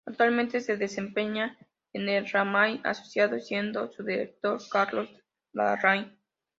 Actualmente 0.03 0.61
se 0.61 0.77
desempeña 0.77 1.59
en 1.93 2.09
el 2.09 2.23
Larraín 2.23 2.77
y 2.77 2.81
asociado, 2.87 3.39
siendo 3.39 3.91
su 3.91 4.03
director 4.03 4.59
Carlos 4.73 5.07
Larraín. 5.53 6.17